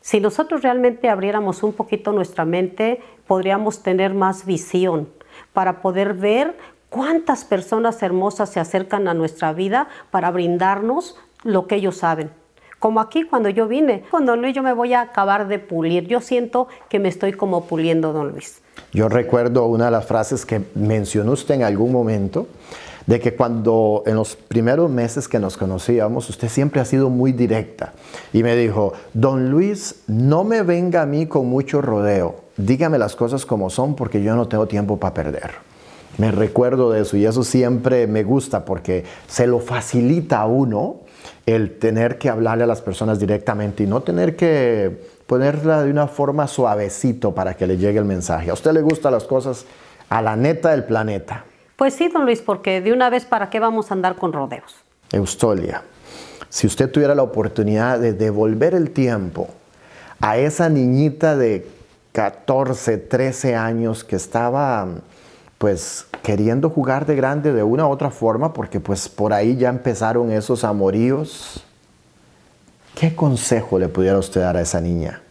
[0.00, 5.08] Si nosotros realmente abriéramos un poquito nuestra mente, podríamos tener más visión
[5.52, 6.56] para poder ver
[6.88, 12.30] cuántas personas hermosas se acercan a nuestra vida para brindarnos lo que ellos saben.
[12.78, 16.20] Como aquí cuando yo vine, cuando Luis yo me voy a acabar de pulir, yo
[16.20, 18.62] siento que me estoy como puliendo, don Luis.
[18.92, 22.46] Yo recuerdo una de las frases que mencionó usted en algún momento,
[23.08, 27.32] de que cuando en los primeros meses que nos conocíamos, usted siempre ha sido muy
[27.32, 27.94] directa
[28.34, 33.16] y me dijo, don Luis, no me venga a mí con mucho rodeo, dígame las
[33.16, 35.52] cosas como son porque yo no tengo tiempo para perder.
[36.18, 40.96] Me recuerdo de eso y eso siempre me gusta porque se lo facilita a uno
[41.46, 46.08] el tener que hablarle a las personas directamente y no tener que ponerla de una
[46.08, 48.50] forma suavecito para que le llegue el mensaje.
[48.50, 49.64] A usted le gustan las cosas
[50.10, 51.46] a la neta del planeta.
[51.78, 54.74] Pues sí, don Luis, porque de una vez para qué vamos a andar con rodeos.
[55.12, 55.84] Eustolia,
[56.48, 59.46] si usted tuviera la oportunidad de devolver el tiempo
[60.20, 61.68] a esa niñita de
[62.10, 64.88] 14, 13 años que estaba
[65.58, 69.68] pues queriendo jugar de grande de una u otra forma, porque pues por ahí ya
[69.68, 71.64] empezaron esos amoríos,
[72.96, 75.22] ¿qué consejo le pudiera usted dar a esa niña?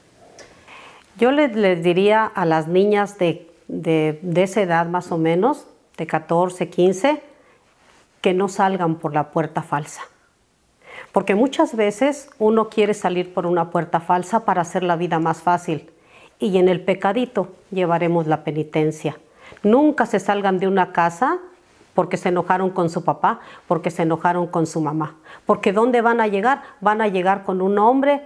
[1.20, 5.66] Yo les, diría a las niñas de, de, de esa edad más o menos,
[5.98, 7.22] de 14, 15,
[8.22, 10.02] que no salgan por la puerta falsa.
[11.12, 15.42] Porque muchas veces uno quiere salir por una puerta falsa para hacer la vida más
[15.42, 15.90] fácil
[16.40, 19.18] y en el pecadito llevaremos la penitencia.
[19.64, 21.40] Nunca se salgan de una casa
[21.94, 25.16] porque se enojaron con su papá, porque se enojaron con su mamá.
[25.48, 26.62] Porque ¿dónde van a llegar?
[26.80, 28.22] Van a llegar con un hombre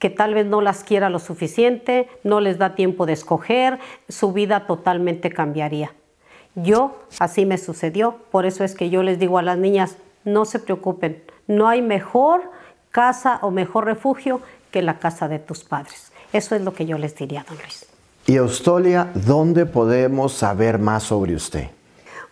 [0.00, 4.32] que tal vez no las quiera lo suficiente, no les da tiempo de escoger, su
[4.32, 5.92] vida totalmente cambiaría.
[6.62, 10.44] Yo, así me sucedió, por eso es que yo les digo a las niñas, no
[10.44, 12.42] se preocupen, no hay mejor
[12.90, 14.40] casa o mejor refugio
[14.72, 16.10] que la casa de tus padres.
[16.32, 17.86] Eso es lo que yo les diría, don Luis.
[18.26, 21.68] Y Eustolia, ¿dónde podemos saber más sobre usted?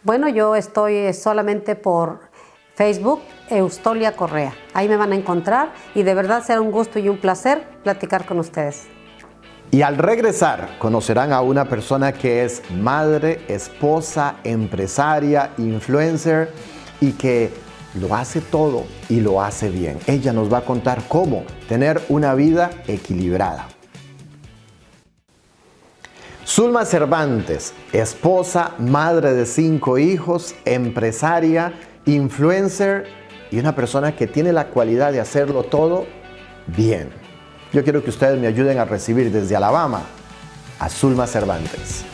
[0.03, 2.21] Bueno, yo estoy solamente por
[2.75, 4.55] Facebook, Eustolia Correa.
[4.75, 8.27] Ahí me van a encontrar y de verdad será un gusto y un placer platicar
[8.27, 8.89] con ustedes.
[9.70, 16.50] Y al regresar conocerán a una persona que es madre, esposa, empresaria, influencer
[17.00, 17.50] y que
[18.00, 19.98] lo hace todo y lo hace bien.
[20.07, 23.68] Ella nos va a contar cómo tener una vida equilibrada.
[26.46, 31.72] Zulma Cervantes, esposa, madre de cinco hijos, empresaria,
[32.07, 33.09] influencer
[33.50, 36.07] y una persona que tiene la cualidad de hacerlo todo
[36.68, 37.26] bien.
[37.77, 40.01] Yo quiero que ustedes me ayuden a recibir desde Alabama
[40.81, 42.07] a Zulma Cervantes.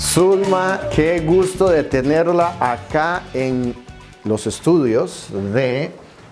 [0.00, 3.74] Zulma, qué gusto de tenerla acá en
[4.24, 5.90] los estudios de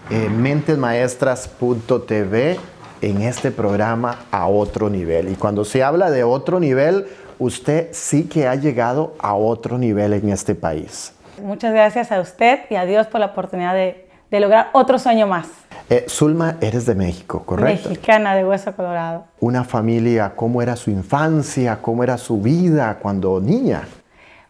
[0.09, 2.59] eh, mentesmaestras.tv
[3.03, 5.31] en este programa a otro nivel.
[5.31, 7.07] Y cuando se habla de otro nivel,
[7.39, 11.15] usted sí que ha llegado a otro nivel en este país.
[11.43, 15.27] Muchas gracias a usted y a Dios por la oportunidad de, de lograr otro sueño
[15.27, 15.49] más.
[15.91, 17.91] Eh, Zulma, eres de México, ¿correcto?
[17.91, 19.25] Mexicana de Hueso Colorado.
[19.41, 21.83] Una familia, ¿cómo era su infancia?
[21.83, 23.83] ¿Cómo era su vida cuando niña?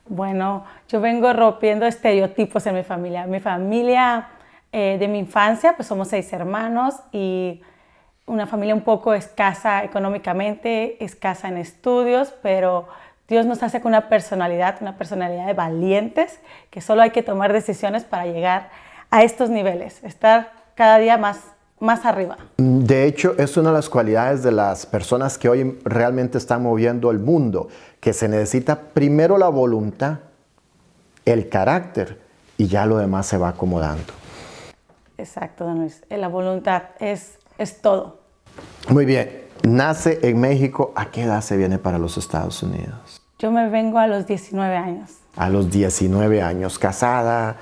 [0.06, 3.26] Bueno, yo vengo rompiendo estereotipos en mi familia.
[3.26, 4.28] Mi familia
[4.70, 7.62] eh, de mi infancia, pues somos seis hermanos y
[8.26, 12.88] una familia un poco escasa económicamente, escasa en estudios, pero
[13.28, 17.52] Dios nos hace con una personalidad, una personalidad de valientes, que solo hay que tomar
[17.52, 18.70] decisiones para llegar
[19.10, 21.40] a estos niveles, estar cada día más,
[21.80, 22.37] más arriba.
[22.56, 27.10] De hecho, es una de las cualidades de las personas que hoy realmente están moviendo
[27.10, 27.68] el mundo,
[28.00, 30.18] que se necesita primero la voluntad,
[31.24, 32.18] el carácter
[32.58, 34.12] y ya lo demás se va acomodando.
[35.16, 36.02] Exacto, don Luis.
[36.10, 38.20] La voluntad es, es todo.
[38.88, 39.44] Muy bien.
[39.62, 40.92] Nace en México.
[40.94, 43.22] ¿A qué edad se viene para los Estados Unidos?
[43.38, 45.10] Yo me vengo a los 19 años.
[45.36, 47.56] A los 19 años, casada,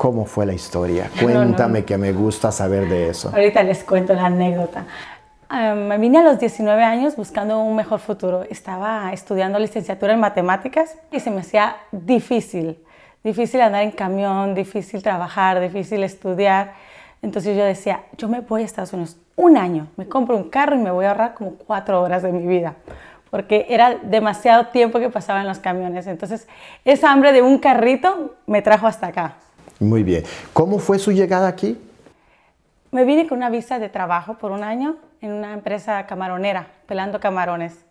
[0.00, 1.10] ¿Cómo fue la historia?
[1.20, 3.28] Cuéntame que me gusta saber de eso.
[3.28, 4.86] Ahorita les cuento la anécdota.
[5.50, 8.42] me vine a los 19 años buscando un mejor futuro.
[8.48, 12.78] Estaba estudiando licenciatura en matemáticas y se me hacía difícil.
[13.22, 16.72] Difícil andar en camión, difícil trabajar, difícil estudiar.
[17.22, 20.76] Entonces yo decía, yo me voy a Estados Unidos un año, me compro un carro
[20.76, 22.74] y me voy a ahorrar como cuatro horas de mi vida
[23.30, 26.06] porque era demasiado tiempo que pasaba en los camiones.
[26.06, 26.48] Entonces,
[26.84, 29.36] esa hambre de un carrito me trajo hasta acá.
[29.78, 30.24] Muy bien.
[30.52, 31.78] ¿Cómo fue su llegada aquí?
[32.90, 37.20] Me vine con una visa de trabajo por un año en una empresa camaronera, pelando
[37.20, 37.84] camarones.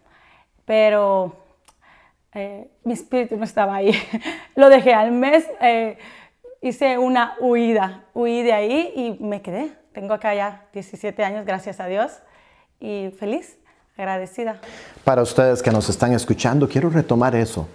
[0.66, 1.38] Pero
[2.34, 3.94] eh, mi espíritu no estaba ahí.
[4.56, 5.98] Lo dejé al mes, eh,
[6.62, 9.74] hice una huida, huí de ahí y me quedé.
[9.94, 12.12] Tengo acá ya 17 años, gracias a Dios,
[12.80, 13.58] y feliz,
[13.98, 14.60] agradecida.
[15.04, 17.68] Para ustedes que nos están escuchando, quiero retomar eso.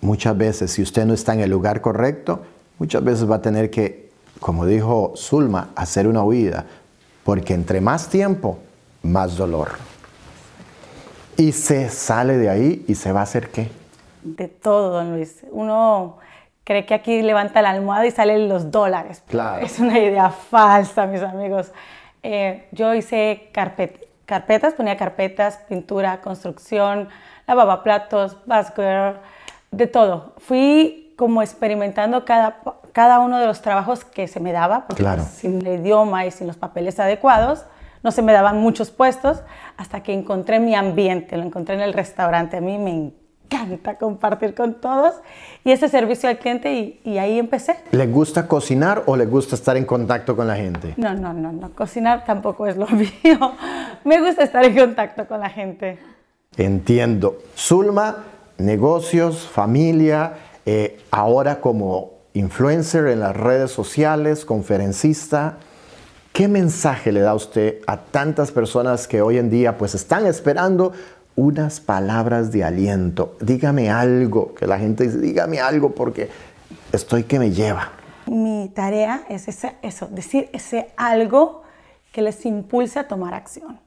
[0.00, 2.42] Muchas veces, si usted no está en el lugar correcto,
[2.78, 6.66] muchas veces va a tener que, como dijo Zulma, hacer una huida,
[7.24, 8.58] porque entre más tiempo,
[9.02, 9.72] más dolor.
[11.36, 13.70] Y se sale de ahí y se va a hacer qué?
[14.22, 15.42] De todo, don Luis.
[15.50, 16.18] Uno
[16.64, 19.22] cree que aquí levanta la almohada y salen los dólares.
[19.26, 19.64] Claro.
[19.64, 21.72] Es una idea falsa, mis amigos.
[22.22, 27.08] Eh, yo hice carpetas, ponía carpetas, pintura, construcción,
[27.46, 29.16] lavaba platos, basket,
[29.70, 30.34] de todo.
[30.38, 32.60] Fui como experimentando cada,
[32.92, 36.30] cada uno de los trabajos que se me daba, porque pues, sin el idioma y
[36.30, 37.64] sin los papeles adecuados,
[38.02, 39.42] no se me daban muchos puestos,
[39.76, 42.56] hasta que encontré mi ambiente, lo encontré en el restaurante.
[42.56, 43.12] A mí me
[43.50, 45.14] encanta compartir con todos
[45.64, 47.76] y ese servicio al cliente y, y, ahí empecé.
[47.90, 50.94] ¿Le gusta cocinar o le gusta estar en contacto con la gente?
[50.96, 53.52] No, no, no, no, cocinar tampoco es lo mío.
[54.04, 55.98] Me gusta estar en contacto con la gente.
[56.56, 57.38] Entiendo.
[57.56, 58.24] Zulma,
[58.58, 60.34] negocios, familia,
[60.66, 65.58] eh, ahora como influencer en las redes sociales, conferencista,
[66.32, 70.92] ¿qué mensaje le da usted a tantas personas que hoy en día pues están esperando
[71.36, 73.36] unas palabras de aliento?
[73.40, 76.28] Dígame algo, que la gente dice, dígame algo porque
[76.92, 77.92] estoy que me lleva.
[78.26, 79.48] Mi tarea es
[79.82, 81.62] eso, decir ese algo
[82.12, 83.78] que les impulse a tomar acción.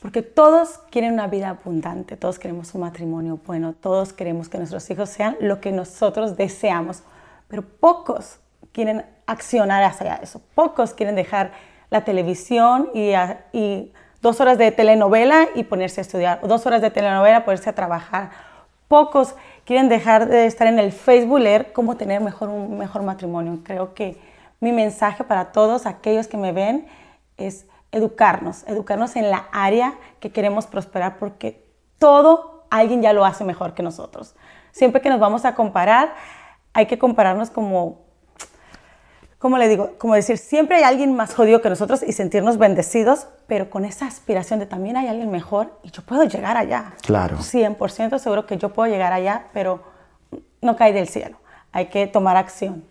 [0.00, 4.88] Porque todos quieren una vida abundante, todos queremos un matrimonio bueno, todos queremos que nuestros
[4.90, 7.02] hijos sean lo que nosotros deseamos,
[7.48, 8.38] pero pocos
[8.72, 11.52] quieren accionar hacia eso, pocos quieren dejar
[11.90, 13.12] la televisión y,
[13.52, 13.92] y
[14.24, 17.74] dos horas de telenovela y ponerse a estudiar, o dos horas de telenovela ponerse a
[17.74, 18.30] trabajar.
[18.88, 19.34] Pocos
[19.66, 23.58] quieren dejar de estar en el Facebook, leer cómo tener mejor, un mejor matrimonio.
[23.62, 24.18] Creo que
[24.60, 26.86] mi mensaje para todos aquellos que me ven
[27.36, 31.62] es educarnos, educarnos en la área que queremos prosperar porque
[31.98, 34.34] todo alguien ya lo hace mejor que nosotros.
[34.72, 36.14] Siempre que nos vamos a comparar,
[36.72, 38.03] hay que compararnos como,
[39.44, 43.26] como le digo, como decir, siempre hay alguien más jodido que nosotros y sentirnos bendecidos,
[43.46, 46.94] pero con esa aspiración de también hay alguien mejor y yo puedo llegar allá.
[47.02, 47.36] Claro.
[47.36, 49.82] 100% seguro que yo puedo llegar allá, pero
[50.62, 51.36] no cae del cielo.
[51.72, 52.84] hay que tomar acción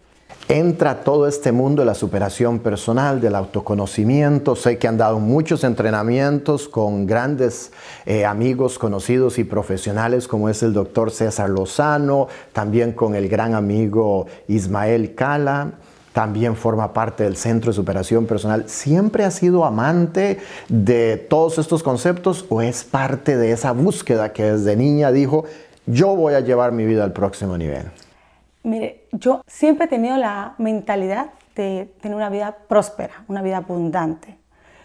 [0.47, 4.55] entra todo este mundo de la superación personal, del autoconocimiento.
[4.55, 7.71] Sé que han dado muchos entrenamientos con grandes
[8.05, 13.55] eh, amigos conocidos y profesionales como es el doctor César Lozano, también con el gran
[13.55, 15.73] amigo Ismael Cala.
[16.13, 18.69] También forma parte del Centro de Superación Personal.
[18.69, 20.39] ¿Siempre ha sido amante
[20.69, 25.45] de todos estos conceptos o es parte de esa búsqueda que desde niña dijo,
[25.87, 27.91] yo voy a llevar mi vida al próximo nivel?
[28.61, 34.37] Mire, yo siempre he tenido la mentalidad de tener una vida próspera, una vida abundante.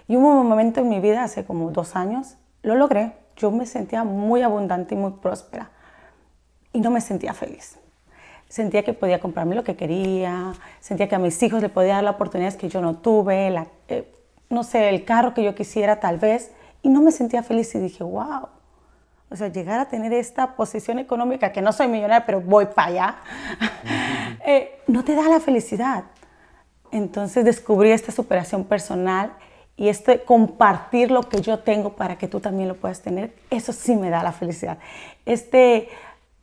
[0.09, 3.13] Y hubo un momento en mi vida, hace como dos años, lo logré.
[3.37, 5.71] Yo me sentía muy abundante y muy próspera.
[6.73, 7.79] Y no me sentía feliz.
[8.49, 12.05] Sentía que podía comprarme lo que quería, sentía que a mis hijos le podía dar
[12.05, 13.55] las oportunidades que yo no tuve,
[13.89, 14.11] eh,
[14.49, 16.53] no sé, el carro que yo quisiera tal vez.
[16.83, 18.49] Y no me sentía feliz y dije, wow,
[19.31, 22.89] o sea, llegar a tener esta posición económica, que no soy millonaria, pero voy para
[22.89, 23.17] allá,
[24.47, 26.05] eh, no te da la felicidad.
[26.91, 29.33] Entonces descubrí esta superación personal
[29.77, 33.73] y este compartir lo que yo tengo para que tú también lo puedas tener, eso
[33.73, 34.79] sí me da la felicidad.
[35.27, 35.89] Este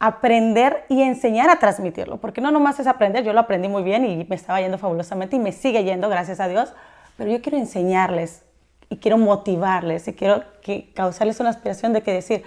[0.05, 4.05] aprender y enseñar a transmitirlo, porque no nomás es aprender, yo lo aprendí muy bien
[4.05, 6.73] y me estaba yendo fabulosamente y me sigue yendo, gracias a Dios,
[7.17, 8.43] pero yo quiero enseñarles
[8.89, 12.43] y quiero motivarles y quiero que causarles una aspiración de que decir,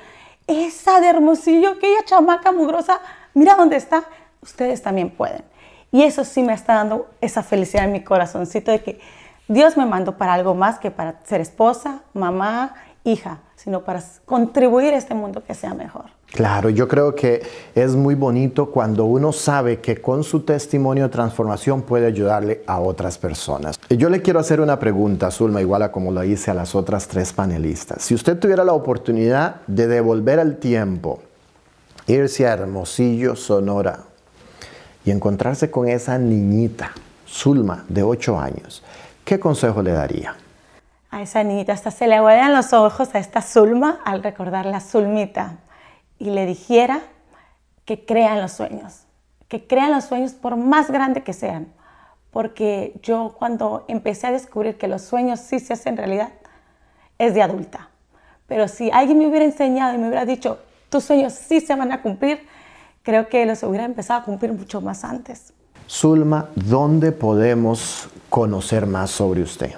[0.47, 3.01] esa de Hermosillo, aquella chamaca mugrosa,
[3.35, 4.05] mira dónde está,
[4.41, 5.43] ustedes también pueden.
[5.91, 9.01] Y eso sí me está dando esa felicidad en mi corazoncito de que
[9.49, 14.95] Dios me mandó para algo más que para ser esposa, mamá, hija, sino para contribuir
[14.95, 16.18] a este mundo que sea mejor.
[16.33, 17.43] Claro, yo creo que
[17.74, 22.81] es muy bonito cuando uno sabe que con su testimonio de transformación puede ayudarle a
[22.81, 23.79] otras personas.
[23.89, 27.09] Yo le quiero hacer una pregunta, Zulma, igual a como lo hice a las otras
[27.09, 28.03] tres panelistas.
[28.03, 31.20] Si usted tuviera la oportunidad de devolver al tiempo,
[32.07, 34.01] irse a Hermosillo, Sonora,
[35.05, 36.93] y encontrarse con esa niñita,
[37.26, 38.83] Zulma, de 8 años,
[39.24, 40.37] ¿qué consejo le daría?
[41.11, 44.81] A esa niñita hasta se le aguadan los ojos a esta Zulma al recordar la
[44.81, 45.57] Zulmita
[46.19, 47.03] y le dijera
[47.85, 49.05] que crean los sueños,
[49.49, 51.73] que crean los sueños por más grande que sean.
[52.31, 56.31] Porque yo cuando empecé a descubrir que los sueños sí se hacen realidad,
[57.16, 57.89] es de adulta.
[58.47, 60.59] Pero si alguien me hubiera enseñado y me hubiera dicho,
[60.91, 62.47] tus sueños sí se van a cumplir,
[63.03, 65.53] creo que los hubiera empezado a cumplir mucho más antes.
[65.89, 69.73] Zulma, ¿dónde podemos conocer más sobre usted?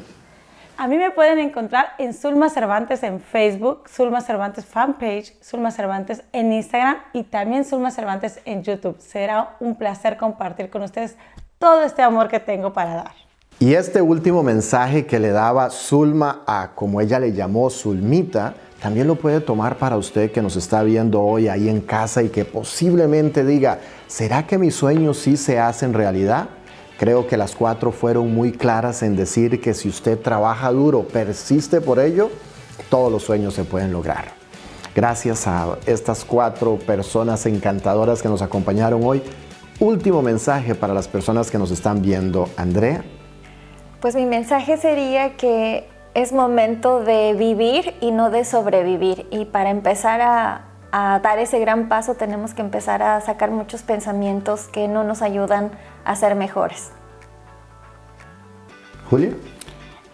[0.81, 6.23] A mí me pueden encontrar en Zulma Cervantes en Facebook, Zulma Cervantes fanpage, Zulma Cervantes
[6.33, 8.97] en Instagram y también Zulma Cervantes en YouTube.
[8.99, 11.17] Será un placer compartir con ustedes
[11.59, 13.13] todo este amor que tengo para dar.
[13.59, 19.07] Y este último mensaje que le daba Zulma a, como ella le llamó, Zulmita, también
[19.07, 22.47] lo puede tomar para usted que nos está viendo hoy ahí en casa y que
[22.47, 26.49] posiblemente diga, ¿será que mis sueños sí se hacen realidad?
[27.01, 31.81] Creo que las cuatro fueron muy claras en decir que si usted trabaja duro, persiste
[31.81, 32.29] por ello,
[32.91, 34.33] todos los sueños se pueden lograr.
[34.95, 39.23] Gracias a estas cuatro personas encantadoras que nos acompañaron hoy.
[39.79, 42.51] Último mensaje para las personas que nos están viendo.
[42.59, 43.03] Andrea.
[44.03, 49.27] Pues mi mensaje sería que es momento de vivir y no de sobrevivir.
[49.31, 53.81] Y para empezar a, a dar ese gran paso tenemos que empezar a sacar muchos
[53.81, 55.71] pensamientos que no nos ayudan
[56.11, 56.91] a ser mejores.
[59.09, 59.33] Julia.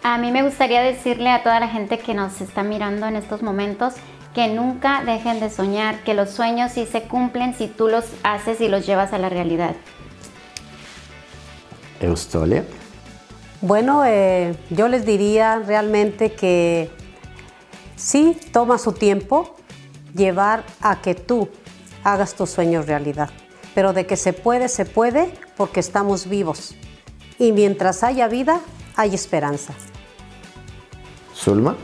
[0.03, 3.43] A mí me gustaría decirle a toda la gente que nos está mirando en estos
[3.43, 3.95] momentos
[4.35, 8.61] que nunca dejen de soñar, que los sueños sí se cumplen si tú los haces
[8.61, 9.75] y los llevas a la realidad.
[12.01, 12.65] Eustolia.
[13.63, 16.91] Bueno, eh, yo les diría realmente que
[17.97, 19.57] sí toma su tiempo
[20.15, 21.49] llevar a que tú
[22.05, 23.31] hagas tus sueños realidad,
[23.77, 26.75] pero de que se puede, se puede porque estamos vivos.
[27.39, 28.61] Y mientras haya vida,
[28.97, 29.75] hay esperanza.
[31.35, 31.77] Zulma.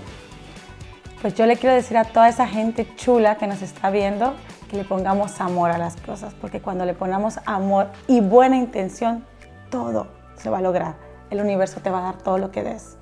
[1.21, 4.33] Pues yo le quiero decir a toda esa gente chula que nos está viendo
[4.71, 9.27] que le pongamos amor a las cosas, porque cuando le ponemos amor y buena intención,
[9.71, 10.97] todo se va a lograr.
[11.29, 12.97] El universo te va a dar todo lo que des.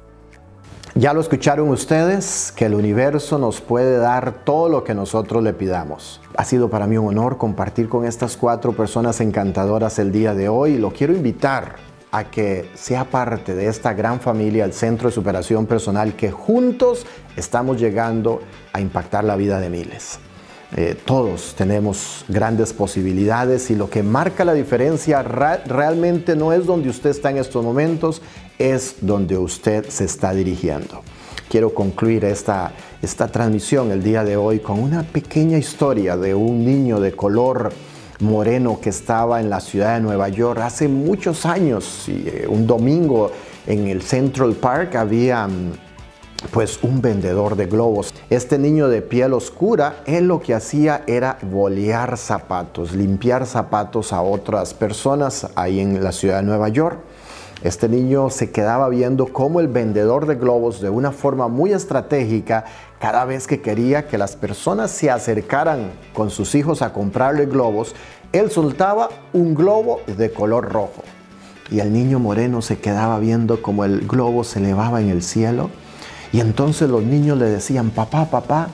[0.97, 5.53] Ya lo escucharon ustedes, que el universo nos puede dar todo lo que nosotros le
[5.53, 6.21] pidamos.
[6.37, 10.49] Ha sido para mí un honor compartir con estas cuatro personas encantadoras el día de
[10.49, 10.79] hoy.
[10.79, 11.77] Lo quiero invitar
[12.11, 17.07] a que sea parte de esta gran familia, el Centro de Superación Personal, que juntos
[17.37, 18.41] estamos llegando
[18.73, 20.19] a impactar la vida de miles.
[20.77, 26.89] Eh, todos tenemos grandes posibilidades y lo que marca la diferencia realmente no es donde
[26.89, 28.23] usted está en estos momentos,
[28.61, 31.03] es donde usted se está dirigiendo.
[31.49, 36.65] Quiero concluir esta, esta transmisión el día de hoy con una pequeña historia de un
[36.65, 37.73] niño de color
[38.21, 42.05] moreno que estaba en la ciudad de Nueva York hace muchos años.
[42.09, 43.33] Eh, un domingo
[43.67, 45.73] en el Central Park había mm,
[46.53, 48.13] pues un vendedor de globos.
[48.29, 54.21] Este niño de piel oscura, él lo que hacía era bolear zapatos, limpiar zapatos a
[54.21, 56.99] otras personas ahí en la ciudad de Nueva York.
[57.63, 62.65] Este niño se quedaba viendo cómo el vendedor de globos de una forma muy estratégica,
[62.99, 67.95] cada vez que quería que las personas se acercaran con sus hijos a comprarle globos,
[68.33, 71.03] él soltaba un globo de color rojo.
[71.71, 75.69] Y el niño moreno se quedaba viendo cómo el globo se elevaba en el cielo.
[76.33, 78.69] Y entonces los niños le decían, papá, papá,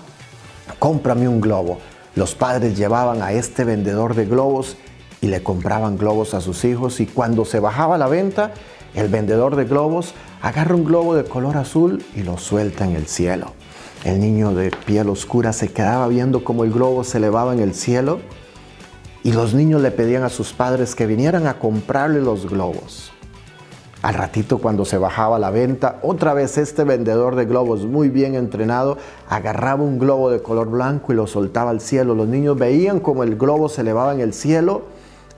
[0.78, 1.78] cómprame un globo.
[2.14, 4.76] Los padres llevaban a este vendedor de globos
[5.20, 8.52] y le compraban globos a sus hijos y cuando se bajaba la venta,
[8.96, 13.06] el vendedor de globos agarra un globo de color azul y lo suelta en el
[13.06, 13.52] cielo.
[14.04, 17.74] El niño de piel oscura se quedaba viendo cómo el globo se elevaba en el
[17.74, 18.20] cielo
[19.22, 23.12] y los niños le pedían a sus padres que vinieran a comprarle los globos.
[24.00, 28.34] Al ratito cuando se bajaba la venta, otra vez este vendedor de globos muy bien
[28.34, 28.96] entrenado
[29.28, 32.14] agarraba un globo de color blanco y lo soltaba al cielo.
[32.14, 34.84] Los niños veían cómo el globo se elevaba en el cielo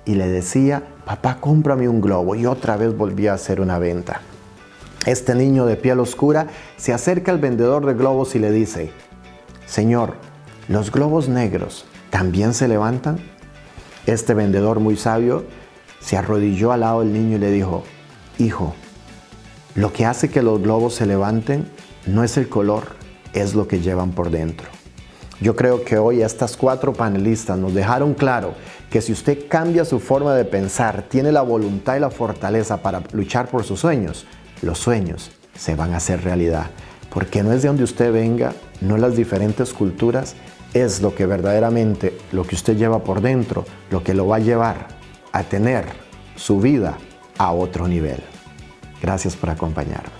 [0.09, 2.35] y le decía, papá, cómprame un globo.
[2.35, 4.23] Y otra vez volvía a hacer una venta.
[5.05, 6.47] Este niño de piel oscura
[6.79, 8.91] se acerca al vendedor de globos y le dice,
[9.67, 10.15] Señor,
[10.67, 13.19] ¿los globos negros también se levantan?
[14.07, 15.45] Este vendedor muy sabio
[16.01, 17.85] se arrodilló al lado del niño y le dijo,
[18.39, 18.75] Hijo,
[19.75, 21.69] lo que hace que los globos se levanten
[22.07, 22.97] no es el color,
[23.35, 24.78] es lo que llevan por dentro.
[25.41, 28.55] Yo creo que hoy estas cuatro panelistas nos dejaron claro
[28.91, 33.03] que si usted cambia su forma de pensar, tiene la voluntad y la fortaleza para
[33.13, 34.27] luchar por sus sueños,
[34.63, 36.67] los sueños se van a hacer realidad.
[37.15, 40.35] Porque no es de donde usted venga, no las diferentes culturas,
[40.75, 44.41] es lo que verdaderamente, lo que usted lleva por dentro, lo que lo va a
[44.41, 44.89] llevar
[45.33, 45.85] a tener
[46.35, 46.99] su vida
[47.39, 48.21] a otro nivel.
[49.01, 50.11] Gracias por acompañarme.